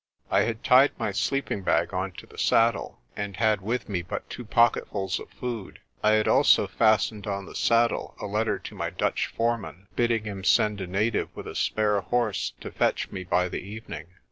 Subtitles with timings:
[0.31, 4.27] I had tied my sleeping bag on to the saddle, and had with me but
[4.31, 5.77] two pocketfuls of food.
[6.03, 10.43] I had also fastened on the saddle a letter to my Dutch foreman, bidding him
[10.43, 14.07] send a native with a spare horse to fetch me by the evening.